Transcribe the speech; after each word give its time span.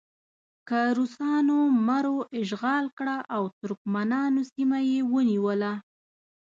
که 0.67 0.79
روسانو 0.97 1.57
مرو 1.87 2.17
اشغال 2.41 2.85
کړه 2.97 3.17
او 3.35 3.43
ترکمنانو 3.59 4.41
سیمه 4.53 4.79
یې 4.91 4.99
ونیوله. 5.13 5.73